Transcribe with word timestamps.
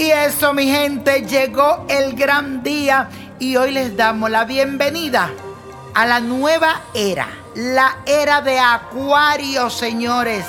Y 0.00 0.12
eso, 0.12 0.54
mi 0.54 0.64
gente, 0.64 1.26
llegó 1.26 1.84
el 1.90 2.14
gran 2.14 2.62
día 2.62 3.10
y 3.38 3.56
hoy 3.56 3.70
les 3.70 3.98
damos 3.98 4.30
la 4.30 4.46
bienvenida 4.46 5.30
a 5.92 6.06
la 6.06 6.20
nueva 6.20 6.80
era, 6.94 7.28
la 7.54 7.98
era 8.06 8.40
de 8.40 8.58
Acuario, 8.58 9.68
señores. 9.68 10.46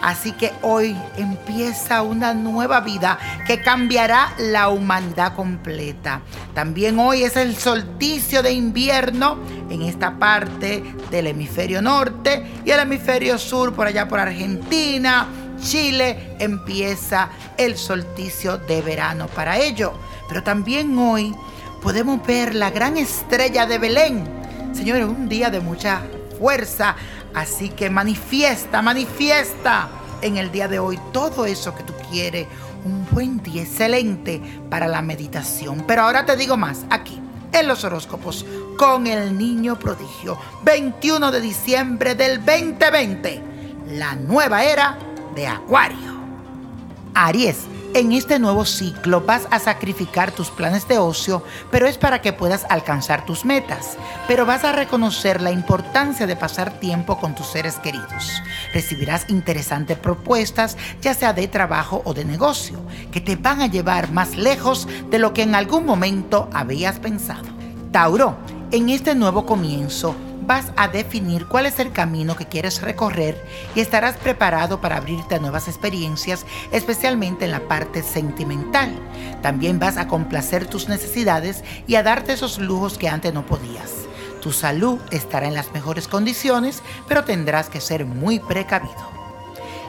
Así 0.00 0.32
que 0.32 0.52
hoy 0.62 0.96
empieza 1.18 2.00
una 2.00 2.32
nueva 2.32 2.80
vida 2.80 3.18
que 3.46 3.60
cambiará 3.60 4.32
la 4.38 4.70
humanidad 4.70 5.34
completa. 5.34 6.22
También 6.54 6.98
hoy 6.98 7.24
es 7.24 7.36
el 7.36 7.56
solsticio 7.56 8.42
de 8.42 8.52
invierno 8.52 9.36
en 9.68 9.82
esta 9.82 10.18
parte 10.18 10.82
del 11.10 11.26
hemisferio 11.26 11.82
norte 11.82 12.42
y 12.64 12.70
el 12.70 12.80
hemisferio 12.80 13.36
sur 13.36 13.74
por 13.74 13.86
allá 13.86 14.08
por 14.08 14.18
Argentina, 14.18 15.26
Chile, 15.64 16.36
empieza 16.38 17.30
el 17.56 17.76
solsticio 17.76 18.58
de 18.58 18.82
verano 18.82 19.26
para 19.26 19.58
ello. 19.58 19.94
Pero 20.28 20.42
también 20.42 20.96
hoy 20.98 21.34
podemos 21.82 22.24
ver 22.26 22.54
la 22.54 22.70
gran 22.70 22.96
estrella 22.96 23.66
de 23.66 23.78
Belén. 23.78 24.24
Señores, 24.72 25.06
un 25.06 25.28
día 25.28 25.50
de 25.50 25.60
mucha 25.60 26.02
fuerza, 26.38 26.96
Así 27.34 27.70
que 27.70 27.90
manifiesta, 27.90 28.80
manifiesta 28.80 29.88
en 30.22 30.36
el 30.36 30.52
día 30.52 30.68
de 30.68 30.78
hoy 30.78 30.98
todo 31.12 31.44
eso 31.44 31.74
que 31.74 31.82
tú 31.82 31.92
quieres. 32.10 32.46
Un 32.84 33.06
buen 33.10 33.42
día 33.42 33.62
excelente 33.62 34.40
para 34.70 34.86
la 34.86 35.02
meditación. 35.02 35.84
Pero 35.86 36.02
ahora 36.02 36.24
te 36.24 36.36
digo 36.36 36.56
más, 36.56 36.84
aquí, 36.90 37.20
en 37.52 37.66
los 37.66 37.82
horóscopos, 37.82 38.46
con 38.78 39.08
el 39.08 39.36
niño 39.36 39.78
prodigio. 39.78 40.38
21 40.64 41.32
de 41.32 41.40
diciembre 41.40 42.14
del 42.14 42.38
2020, 42.44 43.42
la 43.90 44.14
nueva 44.14 44.64
era 44.64 44.96
de 45.34 45.46
Acuario. 45.46 46.14
Aries 47.14 47.66
en 47.94 48.10
este 48.10 48.40
nuevo 48.40 48.64
ciclo 48.64 49.20
vas 49.20 49.46
a 49.52 49.60
sacrificar 49.60 50.32
tus 50.32 50.50
planes 50.50 50.88
de 50.88 50.98
ocio, 50.98 51.44
pero 51.70 51.86
es 51.86 51.96
para 51.96 52.20
que 52.20 52.32
puedas 52.32 52.66
alcanzar 52.68 53.24
tus 53.24 53.44
metas. 53.44 53.96
Pero 54.26 54.44
vas 54.44 54.64
a 54.64 54.72
reconocer 54.72 55.40
la 55.40 55.52
importancia 55.52 56.26
de 56.26 56.34
pasar 56.34 56.80
tiempo 56.80 57.18
con 57.18 57.36
tus 57.36 57.46
seres 57.46 57.76
queridos. 57.76 58.32
Recibirás 58.72 59.30
interesantes 59.30 59.96
propuestas, 59.96 60.76
ya 61.00 61.14
sea 61.14 61.32
de 61.34 61.46
trabajo 61.46 62.02
o 62.04 62.14
de 62.14 62.24
negocio, 62.24 62.80
que 63.12 63.20
te 63.20 63.36
van 63.36 63.62
a 63.62 63.68
llevar 63.68 64.10
más 64.10 64.34
lejos 64.34 64.88
de 65.08 65.20
lo 65.20 65.32
que 65.32 65.42
en 65.42 65.54
algún 65.54 65.86
momento 65.86 66.50
habías 66.52 66.98
pensado. 66.98 67.46
Tauro, 67.92 68.36
en 68.72 68.90
este 68.90 69.14
nuevo 69.14 69.46
comienzo, 69.46 70.16
vas 70.46 70.72
a 70.76 70.88
definir 70.88 71.46
cuál 71.46 71.66
es 71.66 71.78
el 71.78 71.92
camino 71.92 72.36
que 72.36 72.46
quieres 72.46 72.80
recorrer 72.82 73.42
y 73.74 73.80
estarás 73.80 74.16
preparado 74.16 74.80
para 74.80 74.96
abrirte 74.96 75.34
a 75.34 75.38
nuevas 75.38 75.68
experiencias, 75.68 76.46
especialmente 76.72 77.44
en 77.44 77.50
la 77.50 77.68
parte 77.68 78.02
sentimental. 78.02 78.94
También 79.42 79.78
vas 79.78 79.96
a 79.96 80.08
complacer 80.08 80.66
tus 80.66 80.88
necesidades 80.88 81.64
y 81.86 81.96
a 81.96 82.02
darte 82.02 82.32
esos 82.32 82.58
lujos 82.58 82.98
que 82.98 83.08
antes 83.08 83.32
no 83.32 83.46
podías. 83.46 83.92
Tu 84.40 84.52
salud 84.52 84.98
estará 85.10 85.46
en 85.46 85.54
las 85.54 85.72
mejores 85.72 86.06
condiciones, 86.06 86.82
pero 87.08 87.24
tendrás 87.24 87.70
que 87.70 87.80
ser 87.80 88.04
muy 88.04 88.40
precavido. 88.40 89.08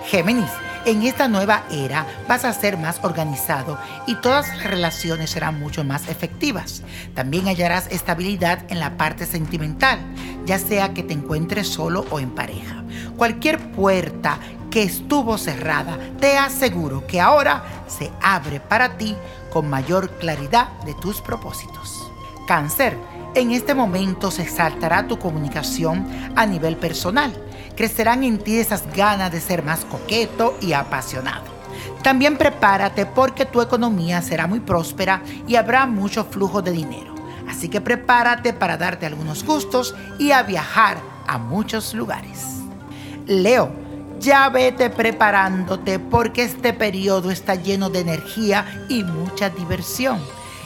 Géminis, 0.06 0.52
en 0.86 1.04
esta 1.04 1.28
nueva 1.28 1.64
era 1.72 2.06
vas 2.28 2.46
a 2.46 2.54
ser 2.54 2.78
más 2.78 3.00
organizado 3.04 3.78
y 4.08 4.16
todas 4.16 4.48
las 4.50 4.64
relaciones 4.64 5.32
serán 5.32 5.60
mucho 5.60 5.84
más 5.84 6.08
efectivas. 6.08 6.84
También 7.14 7.46
hallarás 7.46 7.88
estabilidad 7.92 8.64
en 8.70 8.80
la 8.80 8.98
parte 8.98 9.26
sentimental, 9.26 10.00
ya 10.46 10.60
sea 10.60 10.94
que 10.94 11.04
te 11.04 11.14
encuentres 11.14 11.68
solo 11.68 12.06
o 12.12 12.20
en 12.20 12.30
pareja. 12.30 12.84
Cualquier 13.18 13.72
puerta 13.72 14.40
que 14.70 14.84
estuvo 14.84 15.38
cerrada, 15.38 15.98
te 16.20 16.38
aseguro 16.38 17.08
que 17.08 17.22
ahora 17.22 17.64
se 17.88 18.12
abre 18.22 18.60
para 18.60 18.98
ti 18.98 19.16
con 19.52 19.70
mayor 19.70 20.10
claridad 20.20 20.70
de 20.86 20.94
tus 20.96 21.22
propósitos. 21.22 22.12
Cáncer, 22.48 22.98
en 23.34 23.52
este 23.52 23.74
momento 23.74 24.32
se 24.32 24.44
exaltará 24.44 25.08
tu 25.08 25.18
comunicación 25.18 26.06
a 26.36 26.46
nivel 26.46 26.78
personal 26.78 27.45
crecerán 27.76 28.24
en 28.24 28.38
ti 28.38 28.58
esas 28.58 28.84
ganas 28.96 29.32
de 29.32 29.42
ser 29.42 29.64
más 29.64 29.86
coqueto 29.86 30.58
y 30.62 30.74
apasionado. 30.74 31.56
También 32.04 32.38
prepárate 32.38 33.06
porque 33.06 33.46
tu 33.46 33.62
economía 33.62 34.22
será 34.22 34.48
muy 34.48 34.60
próspera 34.60 35.24
y 35.48 35.56
habrá 35.56 35.86
mucho 35.86 36.26
flujo 36.26 36.62
de 36.62 36.72
dinero. 36.72 37.16
Así 37.50 37.70
que 37.70 37.82
prepárate 37.82 38.54
para 38.54 38.78
darte 38.78 39.06
algunos 39.06 39.44
gustos 39.44 39.96
y 40.20 40.32
a 40.32 40.44
viajar 40.44 40.98
a 41.28 41.38
muchos 41.38 41.94
lugares. 41.94 42.46
Leo, 43.28 43.72
ya 44.20 44.50
vete 44.50 44.90
preparándote 44.90 46.00
porque 46.00 46.44
este 46.44 46.74
periodo 46.74 47.32
está 47.32 47.56
lleno 47.56 47.90
de 47.90 48.00
energía 48.00 48.86
y 48.90 49.04
mucha 49.04 49.50
diversión. 49.50 50.20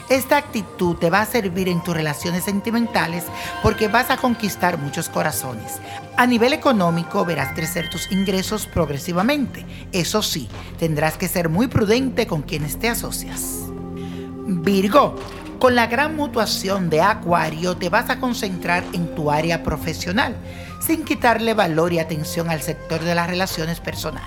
Esta 0.09 0.37
actitud 0.37 0.95
te 0.95 1.11
va 1.11 1.21
a 1.21 1.25
servir 1.27 1.69
en 1.69 1.83
tus 1.83 1.93
relaciones 1.93 2.43
sentimentales 2.43 3.25
porque 3.61 3.87
vas 3.87 4.09
a 4.09 4.17
conquistar 4.17 4.79
muchos 4.79 5.07
corazones. 5.07 5.79
A 6.17 6.25
nivel 6.25 6.51
económico 6.53 7.25
verás 7.25 7.53
crecer 7.53 7.91
tus 7.91 8.11
ingresos 8.11 8.65
progresivamente. 8.65 9.65
Eso 9.91 10.23
sí, 10.23 10.49
tendrás 10.79 11.15
que 11.15 11.27
ser 11.27 11.47
muy 11.47 11.67
prudente 11.67 12.25
con 12.25 12.41
quienes 12.41 12.79
te 12.79 12.89
asocias. 12.89 13.65
Virgo, 14.47 15.15
con 15.59 15.75
la 15.75 15.85
gran 15.85 16.15
mutuación 16.15 16.89
de 16.89 17.01
Acuario 17.01 17.77
te 17.77 17.89
vas 17.89 18.09
a 18.09 18.19
concentrar 18.19 18.83
en 18.93 19.13
tu 19.13 19.29
área 19.29 19.61
profesional, 19.61 20.35
sin 20.79 21.05
quitarle 21.05 21.53
valor 21.53 21.93
y 21.93 21.99
atención 21.99 22.49
al 22.49 22.63
sector 22.63 23.01
de 23.01 23.13
las 23.13 23.27
relaciones 23.27 23.79
personales. 23.79 24.25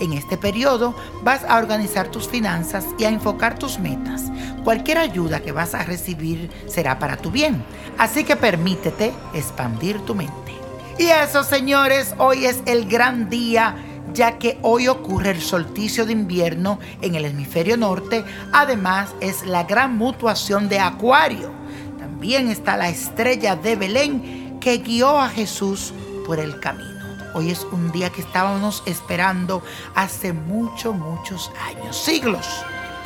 En 0.00 0.14
este 0.14 0.36
periodo 0.36 0.96
vas 1.22 1.44
a 1.44 1.58
organizar 1.58 2.08
tus 2.08 2.26
finanzas 2.26 2.86
y 2.98 3.04
a 3.04 3.08
enfocar 3.08 3.58
tus 3.58 3.78
metas. 3.78 4.24
Cualquier 4.64 4.98
ayuda 4.98 5.40
que 5.40 5.52
vas 5.52 5.74
a 5.74 5.82
recibir 5.82 6.50
será 6.66 6.98
para 6.98 7.16
tu 7.16 7.30
bien, 7.30 7.64
así 7.98 8.24
que 8.24 8.36
permítete 8.36 9.12
expandir 9.34 10.00
tu 10.00 10.14
mente. 10.14 10.52
Y 10.98 11.06
eso, 11.06 11.42
señores, 11.42 12.14
hoy 12.18 12.46
es 12.46 12.62
el 12.66 12.88
gran 12.88 13.28
día 13.28 13.76
ya 14.12 14.38
que 14.38 14.58
hoy 14.62 14.88
ocurre 14.88 15.30
el 15.30 15.40
solsticio 15.40 16.06
de 16.06 16.12
invierno 16.12 16.78
en 17.00 17.14
el 17.14 17.24
hemisferio 17.24 17.76
norte. 17.76 18.24
Además, 18.52 19.14
es 19.20 19.46
la 19.46 19.64
gran 19.64 19.96
mutuación 19.96 20.68
de 20.68 20.78
Acuario. 20.78 21.50
También 21.98 22.48
está 22.48 22.76
la 22.76 22.88
estrella 22.88 23.56
de 23.56 23.76
Belén 23.76 24.58
que 24.60 24.78
guió 24.78 25.18
a 25.18 25.28
Jesús 25.28 25.92
por 26.26 26.38
el 26.38 26.60
camino. 26.60 26.90
Hoy 27.34 27.50
es 27.50 27.66
un 27.72 27.90
día 27.90 28.10
que 28.10 28.20
estábamos 28.20 28.82
esperando 28.86 29.62
hace 29.94 30.32
muchos, 30.32 30.94
muchos 30.94 31.50
años, 31.66 31.96
siglos. 31.96 32.46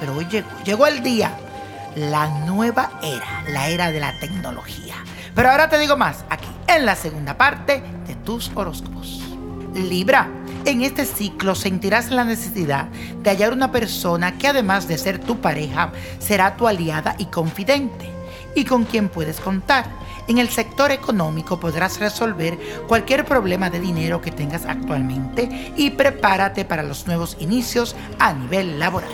Pero 0.00 0.17
hoy 0.17 0.27
llegó, 0.27 0.49
llegó 0.65 0.87
el 0.87 1.03
día, 1.03 1.38
la 1.96 2.28
nueva 2.44 3.00
era, 3.02 3.44
la 3.48 3.68
era 3.68 3.90
de 3.90 4.00
la 4.00 4.18
tecnología. 4.20 4.94
Pero 5.34 5.50
ahora 5.50 5.68
te 5.68 5.78
digo 5.78 5.96
más, 5.96 6.24
aquí, 6.30 6.48
en 6.68 6.86
la 6.86 6.94
segunda 6.94 7.36
parte 7.36 7.82
de 8.06 8.14
tus 8.16 8.50
horóscopos. 8.54 9.22
Libra, 9.74 10.28
en 10.64 10.82
este 10.82 11.04
ciclo 11.04 11.54
sentirás 11.54 12.10
la 12.10 12.24
necesidad 12.24 12.86
de 13.22 13.30
hallar 13.30 13.52
una 13.52 13.72
persona 13.72 14.38
que 14.38 14.48
además 14.48 14.86
de 14.88 14.98
ser 14.98 15.18
tu 15.18 15.40
pareja, 15.40 15.92
será 16.18 16.56
tu 16.56 16.68
aliada 16.68 17.16
y 17.18 17.26
confidente, 17.26 18.10
y 18.54 18.64
con 18.64 18.84
quien 18.84 19.08
puedes 19.08 19.40
contar 19.40 19.86
en 20.28 20.38
el 20.38 20.48
sector 20.48 20.90
económico 20.90 21.60
podrás 21.60 22.00
resolver 22.00 22.58
cualquier 22.88 23.24
problema 23.24 23.70
de 23.70 23.78
dinero 23.80 24.20
que 24.20 24.32
tengas 24.32 24.64
actualmente 24.64 25.72
y 25.76 25.90
prepárate 25.90 26.64
para 26.64 26.82
los 26.82 27.06
nuevos 27.06 27.36
inicios 27.38 27.94
a 28.18 28.32
nivel 28.32 28.80
laboral. 28.80 29.12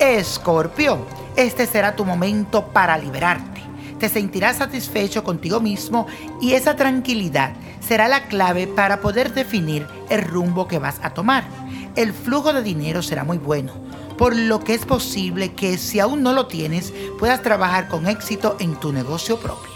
Escorpio, 0.00 1.06
este 1.36 1.66
será 1.66 1.96
tu 1.96 2.04
momento 2.04 2.66
para 2.66 2.96
liberarte. 2.98 3.62
Te 3.98 4.08
sentirás 4.08 4.56
satisfecho 4.56 5.24
contigo 5.24 5.60
mismo 5.60 6.06
y 6.40 6.52
esa 6.52 6.76
tranquilidad 6.76 7.52
será 7.80 8.08
la 8.08 8.26
clave 8.26 8.66
para 8.66 9.00
poder 9.00 9.32
definir 9.32 9.86
el 10.08 10.22
rumbo 10.22 10.68
que 10.68 10.78
vas 10.78 11.00
a 11.02 11.10
tomar. 11.10 11.44
El 11.96 12.12
flujo 12.12 12.52
de 12.52 12.62
dinero 12.62 13.02
será 13.02 13.24
muy 13.24 13.38
bueno, 13.38 13.72
por 14.18 14.34
lo 14.34 14.60
que 14.60 14.74
es 14.74 14.84
posible 14.84 15.52
que 15.54 15.78
si 15.78 16.00
aún 16.00 16.22
no 16.22 16.32
lo 16.32 16.46
tienes 16.46 16.92
puedas 17.18 17.42
trabajar 17.42 17.88
con 17.88 18.06
éxito 18.06 18.56
en 18.58 18.74
tu 18.76 18.92
negocio 18.92 19.38
propio. 19.38 19.72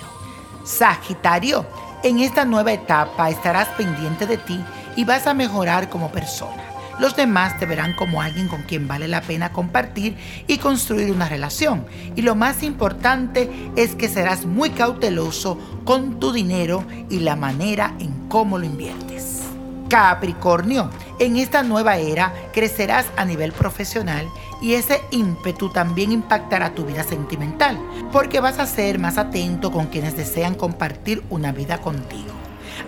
Sagitario, 0.64 1.64
en 2.02 2.20
esta 2.20 2.44
nueva 2.44 2.72
etapa 2.72 3.31
estarás 3.31 3.69
pendiente 3.70 4.26
de 4.26 4.37
ti 4.37 4.60
y 4.96 5.05
vas 5.05 5.26
a 5.26 5.34
mejorar 5.34 5.88
como 5.88 6.10
persona. 6.10 6.68
Los 6.98 7.14
demás 7.14 7.58
te 7.58 7.66
verán 7.66 7.94
como 7.94 8.22
alguien 8.22 8.48
con 8.48 8.62
quien 8.62 8.88
vale 8.88 9.06
la 9.06 9.20
pena 9.20 9.52
compartir 9.52 10.16
y 10.46 10.58
construir 10.58 11.12
una 11.12 11.28
relación. 11.28 11.86
Y 12.16 12.22
lo 12.22 12.34
más 12.34 12.62
importante 12.62 13.50
es 13.76 13.94
que 13.94 14.08
serás 14.08 14.46
muy 14.46 14.70
cauteloso 14.70 15.58
con 15.84 16.18
tu 16.18 16.32
dinero 16.32 16.84
y 17.08 17.20
la 17.20 17.36
manera 17.36 17.94
en 18.00 18.28
cómo 18.28 18.58
lo 18.58 18.64
inviertes. 18.64 19.42
Capricornio, 19.88 20.90
en 21.18 21.36
esta 21.36 21.62
nueva 21.62 21.96
era 21.96 22.34
crecerás 22.52 23.06
a 23.16 23.24
nivel 23.24 23.52
profesional 23.52 24.28
y 24.60 24.74
ese 24.74 25.00
ímpetu 25.10 25.70
también 25.70 26.12
impactará 26.12 26.74
tu 26.74 26.84
vida 26.84 27.04
sentimental, 27.04 27.78
porque 28.12 28.40
vas 28.40 28.58
a 28.58 28.66
ser 28.66 28.98
más 28.98 29.16
atento 29.16 29.70
con 29.70 29.86
quienes 29.86 30.16
desean 30.16 30.56
compartir 30.56 31.22
una 31.30 31.52
vida 31.52 31.80
contigo. 31.80 32.38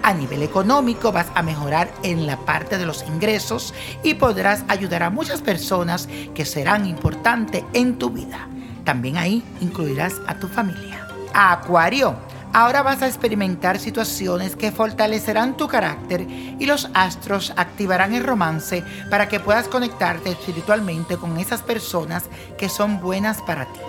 A 0.03 0.15
nivel 0.15 0.43
económico 0.43 1.13
vas 1.13 1.27
a 1.35 1.43
mejorar 1.43 1.91
en 2.03 2.27
la 2.27 2.39
parte 2.39 2.79
de 2.79 2.87
los 2.87 3.05
ingresos 3.07 3.75
y 4.03 4.15
podrás 4.15 4.65
ayudar 4.69 5.03
a 5.03 5.11
muchas 5.11 5.43
personas 5.43 6.09
que 6.35 6.47
serán 6.47 6.87
importantes 6.87 7.65
en 7.75 7.99
tu 7.99 8.11
vida. 8.11 8.49
También 8.85 9.19
ahí 9.19 9.45
incluirás 9.61 10.15
a 10.27 10.37
tu 10.37 10.49
familia. 10.49 11.07
Acuario, 11.35 12.17
ahora 12.55 12.83
vas 12.83 13.03
a 13.03 13.09
experimentar 13.09 13.79
situaciones 13.79 14.57
que 14.57 14.73
fortalecerán 14.73 15.57
tu 15.59 15.69
carácter 15.69 16.23
y 16.23 16.65
los 16.65 16.89
astros 16.95 17.53
activarán 17.57 18.15
el 18.15 18.25
romance 18.25 18.83
para 19.11 19.29
que 19.29 19.39
puedas 19.39 19.69
conectarte 19.69 20.31
espiritualmente 20.31 21.19
con 21.19 21.39
esas 21.39 21.61
personas 21.61 22.25
que 22.57 22.71
son 22.71 23.01
buenas 23.01 23.43
para 23.43 23.67
ti. 23.67 23.81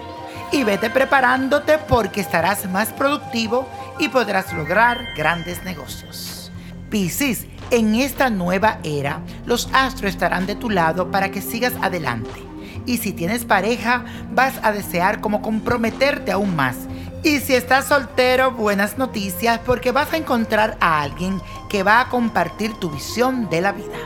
Y 0.52 0.66
vete 0.66 0.90
preparándote 0.90 1.78
porque 1.78 2.20
estarás 2.20 2.70
más 2.70 2.90
productivo 2.90 3.66
y 4.02 4.10
podrás 4.10 4.52
lograr 4.52 5.14
grandes 5.16 5.64
negocios. 5.64 6.52
Piscis, 6.90 7.46
en 7.70 7.94
esta 7.94 8.32
nueva 8.32 8.80
era, 8.84 9.22
los 9.46 9.70
astros 9.74 10.10
estarán 10.10 10.48
de 10.48 10.56
tu 10.56 10.72
lado 10.72 11.12
para 11.12 11.30
que 11.30 11.42
sigas 11.42 11.74
adelante. 11.82 12.42
Y 12.88 12.98
si 12.98 13.14
tienes 13.14 13.46
pareja, 13.46 14.04
vas 14.32 14.56
a 14.64 14.72
desear 14.72 15.22
como 15.22 15.44
comprometerte 15.44 16.32
aún 16.32 16.56
más. 16.56 16.78
Y 17.24 17.40
si 17.42 17.54
estás 17.54 17.86
soltero, 17.86 18.52
buenas 18.52 18.98
noticias 18.98 19.60
porque 19.64 19.92
vas 19.92 20.12
a 20.12 20.18
encontrar 20.18 20.78
a 20.82 21.04
alguien 21.04 21.40
que 21.70 21.84
va 21.84 22.02
a 22.02 22.10
compartir 22.10 22.74
tu 22.74 22.90
visión 22.90 23.52
de 23.52 23.62
la 23.62 23.72
vida. 23.72 24.00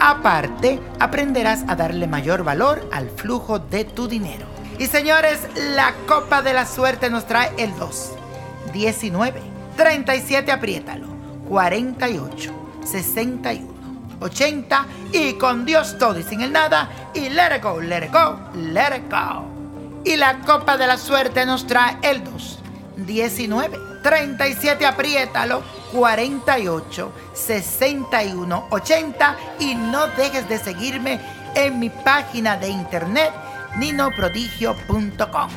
Aparte, 0.00 0.80
aprenderás 0.98 1.64
a 1.68 1.76
darle 1.76 2.06
mayor 2.06 2.44
valor 2.44 2.88
al 2.92 3.10
flujo 3.10 3.58
de 3.58 3.84
tu 3.84 4.08
dinero. 4.08 4.46
Y 4.78 4.86
señores, 4.86 5.38
la 5.76 5.92
copa 6.08 6.40
de 6.40 6.54
la 6.54 6.64
suerte 6.64 7.10
nos 7.10 7.26
trae 7.26 7.52
el 7.58 7.76
2, 7.76 8.12
19, 8.74 9.40
37, 9.76 10.50
apriétalo, 10.50 11.06
48, 11.48 12.52
61, 12.84 13.68
80 14.20 14.86
y 15.12 15.34
con 15.34 15.64
Dios 15.64 15.96
todo 15.96 16.18
y 16.18 16.24
sin 16.24 16.40
el 16.40 16.52
nada 16.52 16.90
y 17.14 17.28
let 17.28 17.56
it 17.56 17.62
go, 17.62 17.80
let 17.80 18.04
it 18.04 18.12
go, 18.12 18.36
let 18.56 18.96
it 18.96 19.08
go. 19.08 19.44
Y 20.04 20.16
la 20.16 20.40
copa 20.40 20.76
de 20.76 20.88
la 20.88 20.98
suerte 20.98 21.46
nos 21.46 21.66
trae 21.66 21.96
el 22.02 22.24
2, 22.24 22.58
19, 22.96 23.78
37, 24.02 24.84
apriétalo, 24.84 25.62
48, 25.92 27.12
61, 27.32 28.66
80 28.70 29.36
y 29.60 29.76
no 29.76 30.08
dejes 30.08 30.48
de 30.48 30.58
seguirme 30.58 31.20
en 31.54 31.78
mi 31.78 31.90
página 31.90 32.56
de 32.56 32.68
internet 32.68 33.32
ninoprodigio.com. 33.76 35.50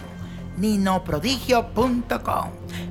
ninoprodigio.com. 0.57 2.66